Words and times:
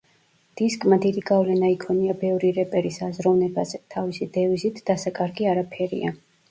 დისკმა 0.61 0.97
დიდი 1.03 1.23
გავლენა 1.31 1.69
იქონია 1.75 2.17
ბევრი 2.23 2.51
რეპერის 2.57 2.99
აზროვნებაზე, 3.11 3.83
თავისი 3.97 4.33
დევიზით 4.41 4.85
„დასაკარგი 4.91 5.53
არაფერია“. 5.55 6.21